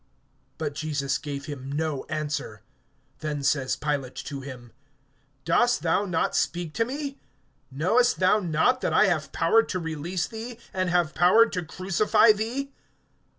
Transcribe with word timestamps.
But 0.57 0.73
Jesus 0.73 1.19
gave 1.19 1.45
him 1.45 1.71
no 1.71 2.05
answer. 2.05 2.63
(10)Then 3.19 3.45
says 3.45 3.75
Pilate 3.75 4.15
to 4.15 4.41
him: 4.41 4.71
Dost 5.45 5.83
thou 5.83 6.05
not 6.05 6.35
speak 6.35 6.73
to 6.73 6.85
me? 6.85 7.19
Knowest 7.69 8.17
thou 8.17 8.39
not 8.39 8.81
that 8.81 8.93
I 8.93 9.05
have 9.05 9.31
power 9.31 9.61
to 9.61 9.77
release 9.77 10.25
thee, 10.25 10.57
and 10.73 10.89
have 10.89 11.13
power 11.13 11.45
to 11.45 11.63
crucify 11.63 12.31
thee? 12.31 12.71